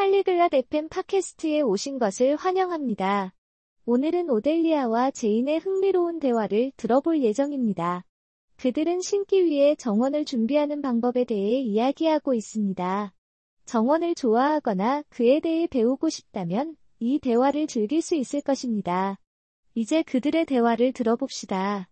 팔리글랏 0.00 0.54
FM 0.54 0.88
팟캐스트에 0.88 1.60
오신 1.60 1.98
것을 1.98 2.34
환영합니다. 2.36 3.34
오늘은 3.84 4.30
오델리아와 4.30 5.10
제인의 5.10 5.58
흥미로운 5.58 6.20
대화를 6.20 6.72
들어볼 6.78 7.22
예정입니다. 7.22 8.06
그들은 8.56 9.02
신기 9.02 9.44
위해 9.44 9.74
정원을 9.74 10.24
준비하는 10.24 10.80
방법에 10.80 11.24
대해 11.24 11.60
이야기하고 11.60 12.32
있습니다. 12.32 13.12
정원을 13.66 14.14
좋아하거나 14.14 15.02
그에 15.10 15.38
대해 15.40 15.66
배우고 15.66 16.08
싶다면 16.08 16.76
이 16.98 17.18
대화를 17.18 17.66
즐길 17.66 18.00
수 18.00 18.14
있을 18.14 18.40
것입니다. 18.40 19.18
이제 19.74 20.02
그들의 20.02 20.46
대화를 20.46 20.94
들어봅시다. 20.94 21.90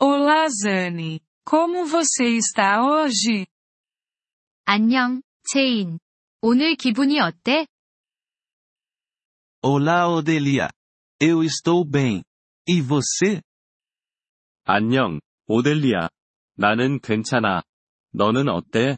Olá, 0.00 0.48
Zane. 0.48 1.20
Como 1.48 1.84
você 1.84 2.36
está 2.36 2.82
hoje? 2.82 3.46
안녕, 4.64 5.22
제인. 5.44 6.00
오늘 6.40 6.76
기분이 6.76 7.18
어때? 7.20 7.66
Olá, 9.62 10.08
Odelia. 10.08 10.68
Eu 11.20 11.42
estou 11.42 11.84
bem. 11.84 12.22
E 12.68 12.80
você? 12.80 13.40
안녕, 14.64 15.20
오델리아. 15.46 16.08
나는 16.56 17.00
괜찮아. 17.00 17.62
너는 18.12 18.48
어때? 18.48 18.96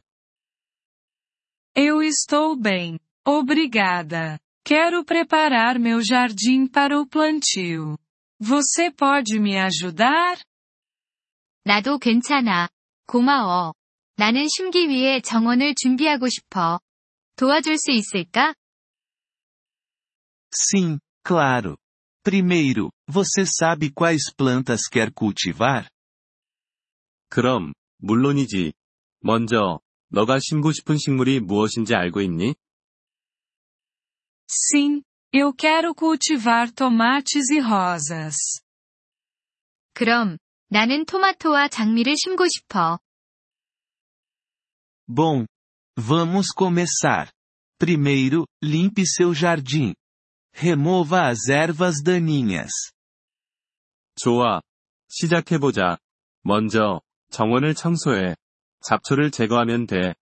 Eu 1.75 2.03
estou 2.03 2.57
bem. 2.57 2.98
Obrigada. 3.25 4.39
Quero 4.65 5.05
preparar 5.05 5.79
meu 5.79 6.03
jardim 6.03 6.67
para 6.67 6.98
o 7.01 7.07
plantio. 7.07 7.97
Você 8.41 8.91
pode 8.91 9.39
me 9.39 9.57
ajudar? 9.57 10.39
나도 11.65 11.98
괜찮아. 11.98 12.69
고마워. 13.07 13.75
나는 14.17 14.48
심기 14.48 14.89
위해 14.89 15.20
정원을 15.20 15.75
준비하고 15.77 16.29
싶어. 16.29 16.81
도와줄 17.38 17.78
수 17.78 17.92
있을까? 17.92 18.52
Sim, 20.52 20.98
claro. 21.25 21.77
Primeiro, 22.25 22.91
você 23.06 23.47
sabe 23.47 23.92
quais 23.95 24.34
plantas 24.36 24.89
quer 24.91 25.12
cultivar? 25.14 25.89
그럼, 27.30 27.72
물론이지. 27.98 28.72
먼저, 29.20 29.78
너가 30.11 30.39
심고 30.41 30.72
싶은 30.72 30.97
식물이 30.98 31.41
무엇인지 31.41 31.95
알고 31.95 32.22
있니? 32.22 32.55
Sim, 34.50 35.02
eu 35.33 35.52
quero 35.52 35.95
cultivar 35.95 36.73
tomates 36.75 37.50
e 37.52 37.61
rosas. 37.61 38.36
그럼, 39.95 40.39
나는 40.70 41.05
토마토와 41.05 41.69
장미를 41.69 42.17
심고 42.17 42.47
싶어. 42.48 42.98
Bom, 45.06 45.47
vamos 45.98 46.48
começar. 46.50 47.31
Primeiro, 47.78 48.45
limpe 48.62 49.06
seu 49.06 49.34
jardim. 49.34 49.94
Remova 50.53 51.28
as 51.28 51.50
ervas 51.50 52.02
daninhas. 52.03 52.72
좋아. 54.16 54.62
시작해보자. 55.09 55.98
먼저, 56.44 57.02
정원을 57.31 57.73
청소해. 57.73 58.36
잡초를 58.81 59.31
제거하면 59.31 59.88
돼. 59.88 60.16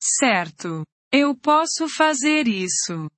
Certo. 0.00 0.84
Eu 1.12 1.34
posso 1.34 1.86
fazer 1.88 2.46
isso. 2.48 3.10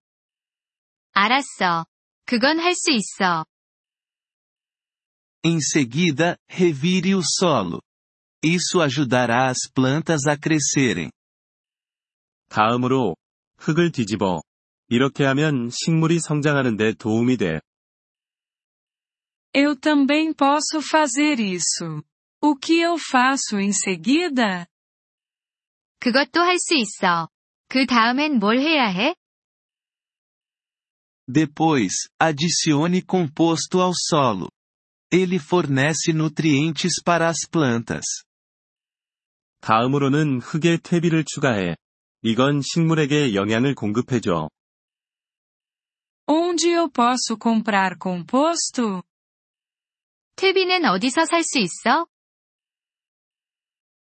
알았어. 1.14 1.86
그건 2.26 2.58
할 2.58 2.74
수 2.74 2.90
있어. 2.90 3.44
Em 5.44 5.60
seguida, 5.60 6.38
revire 6.48 7.14
o 7.14 7.22
solo. 7.22 7.82
Isso 8.46 8.80
ajudará 8.80 9.48
as 9.48 9.70
plantas 9.72 10.26
a 10.26 10.36
crescerem. 10.36 11.10
다음으로, 12.48 13.16
흙을 13.58 13.92
뒤집어. 13.92 14.42
이렇게 14.88 15.24
하면 15.24 15.70
식물이 15.70 16.18
성장하는데 16.20 16.94
도움이 16.94 17.36
돼. 17.36 17.60
Eu 19.54 19.78
também 19.78 20.32
posso 20.34 20.80
fazer 20.80 21.38
isso. 21.38 22.02
O 22.42 22.56
que 22.56 22.80
eu 22.80 22.96
faço 22.98 23.58
em 23.60 23.72
seguida? 23.72 24.66
그것도 26.00 26.40
할 26.40 26.58
수 26.58 26.74
있어. 26.74 27.28
그 27.68 27.86
다음엔 27.86 28.38
뭘 28.38 28.58
해야 28.58 28.88
해? 28.88 29.14
Depois, 31.28 32.08
adicione 32.18 33.02
composto 33.02 33.80
ao 33.80 33.92
solo. 33.94 34.50
Ele 35.10 35.38
fornece 35.38 36.12
nutrientes 36.12 37.00
para 37.02 37.28
as 37.28 37.46
plantas. 37.48 38.04
다음으로는 39.67 40.39
흙에 40.39 40.77
퇴비를 40.77 41.25
추가해. 41.25 41.75
이건 42.21 42.61
식물에게 42.61 43.35
영양을 43.35 43.75
공급해줘. 43.75 44.49
Onde 46.25 46.69
eu 46.69 46.89
posso 46.89 47.37
comprar 47.37 47.97
composto? 47.99 49.03
퇴비는 50.37 50.85
어디서 50.85 51.25
살 51.25 51.43
수 51.43 51.59
있어? 51.59 52.07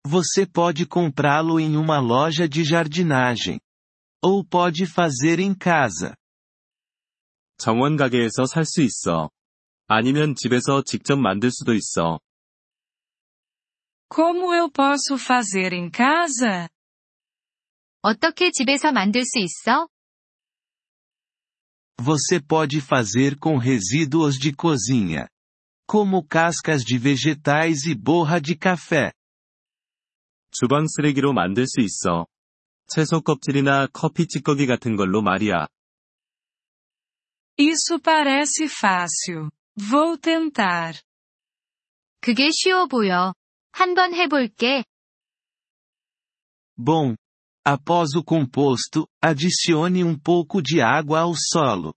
Você 0.03 0.45
pode 0.45 0.87
comprá-lo 0.87 1.61
em 1.61 1.77
uma 1.77 2.01
loja 2.01 2.49
de 2.49 2.65
jardinagem. 2.65 3.61
Ou 4.25 4.45
pode 4.45 4.87
fazer 4.87 5.39
em 5.39 5.55
casa. 5.57 6.17
정원 7.59 7.97
가게에서 7.97 8.47
살 8.47 8.65
수 8.65 8.83
있어. 8.83 9.31
아니면 9.87 10.35
집에서 10.35 10.83
직접 10.83 11.17
만들 11.17 11.53
수도 11.53 11.75
있어. 11.75 12.19
Como 14.14 14.54
eu 14.54 14.72
posso 14.72 15.18
fazer 15.18 15.74
em 15.74 15.90
casa? 15.90 16.70
어떻게 18.02 18.52
집에서 18.52 18.92
만들 18.92 19.26
수 19.26 19.40
있어? 19.40 19.88
Você 22.02 22.40
pode 22.40 22.80
fazer 22.80 23.38
com 23.38 23.58
resíduos 23.58 24.38
de 24.40 24.54
cozinha. 24.54 25.30
Como 25.86 26.26
cascas 26.26 26.84
de 26.84 26.98
vegetais 26.98 27.84
e 27.86 27.94
borra 27.94 28.40
de 28.40 28.56
café. 28.56 29.12
주방 30.52 30.88
쓰레기로 30.88 31.34
만들 31.34 31.68
수 31.68 31.82
있어. 31.82 32.26
채소 32.88 33.22
껍질이나 33.22 33.88
커피 33.88 34.28
찌꺼기 34.28 34.66
같은 34.66 34.96
걸로 34.96 35.22
말이야. 35.22 35.68
Isso 37.58 38.00
parece 38.00 38.68
fácil. 38.70 39.50
Vou 39.78 40.18
tentar. 40.18 40.96
그게 42.22 42.50
쉬워 42.52 42.88
보여. 42.88 43.34
한번 43.74 44.14
해볼게. 44.14 44.84
Bom. 46.78 47.16
Após 47.66 48.16
o 48.16 48.24
composto, 48.24 49.08
adicione 49.22 50.04
um 50.04 50.18
pouco 50.18 50.62
de 50.62 50.82
água 50.82 51.22
ao 51.22 51.34
solo. 51.36 51.94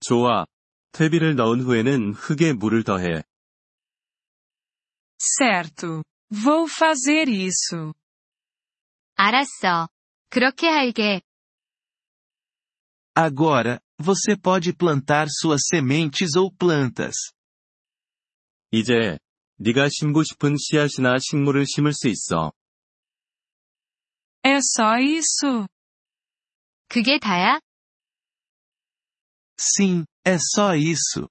좋아. 0.00 0.46
퇴비를 0.92 1.36
넣은 1.36 1.60
후에는 1.62 2.12
흙에 2.14 2.52
물을 2.52 2.82
더해. 2.84 3.22
Certo. 5.18 6.02
Vou 6.30 6.66
fazer 6.68 7.28
isso. 7.28 7.94
알았어. 9.16 9.88
그렇게 10.28 10.68
할게. 10.68 11.22
Agora, 13.14 13.80
você 13.98 14.36
pode 14.36 14.74
plantar 14.74 15.28
suas 15.30 15.62
sementes 15.66 16.36
ou 16.36 16.52
plantas. 16.52 17.14
이제, 18.72 19.18
네가 19.60 19.88
심고 19.88 20.22
싶은 20.22 20.56
씨앗이나 20.58 21.16
식물을 21.18 21.64
심을 21.66 21.92
수 21.92 22.08
있어. 22.08 22.52
É 24.42 24.58
só 24.60 24.98
isso? 25.00 25.66
그게 26.88 27.18
다야? 27.18 27.60
Sim, 29.58 30.04
é 30.24 30.36
só 30.38 30.76
isso. 30.76 31.28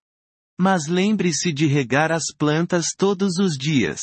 Mas 0.60 0.88
lembre-se 0.88 1.54
de 1.54 1.68
regar 1.68 2.12
as 2.12 2.34
plantas 2.38 2.94
todos 2.98 3.38
os 3.40 3.58
dias. 3.58 4.02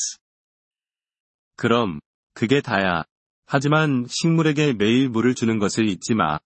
그럼, 1.55 1.99
그게 2.33 2.61
다야. 2.61 3.03
하지만 3.45 4.07
식물에게 4.09 4.73
매일 4.73 5.09
물을 5.09 5.35
주는 5.35 5.59
것을 5.59 5.87
잊지 5.87 6.15
마. 6.15 6.39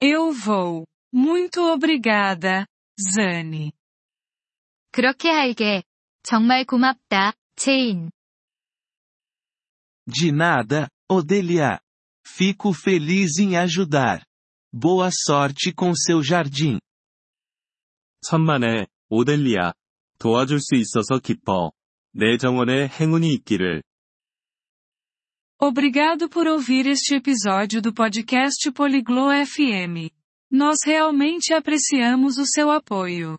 Eu 0.00 0.32
vou. 0.32 0.84
Muito 1.14 1.60
obrigada, 1.70 2.66
Zane. 2.98 3.72
그렇게 4.96 5.30
할게. 5.30 5.82
정말 6.22 6.64
고맙다, 6.64 7.32
제인. 7.56 8.10
De 10.06 10.30
nada, 10.30 10.88
Odelia. 11.08 11.80
Fico 12.26 12.72
feliz 12.72 13.38
em 13.38 13.56
ajudar. 13.56 14.22
Boa 14.72 15.10
sorte 15.10 15.72
com 15.74 15.92
seu 15.94 16.22
jardim. 16.22 16.78
천만에, 18.22 18.86
오델리아. 19.08 19.74
도와줄 20.18 20.60
수 20.60 20.76
있어서 20.76 21.18
기뻐. 21.18 21.72
내 22.12 22.36
정원에 22.36 22.88
행운이 22.88 23.32
있기를. 23.34 23.82
Obrigado 25.58 26.28
por 26.28 26.48
ouvir 26.48 26.86
este 26.86 27.14
episódio 27.14 27.80
do 27.80 27.92
podcast 27.92 28.72
Poliglo 28.72 29.30
FM. 29.30 30.10
Nós 30.50 30.78
realmente 30.84 31.54
apreciamos 31.54 32.36
o 32.38 32.44
seu 32.46 32.70
apoio. 32.70 33.38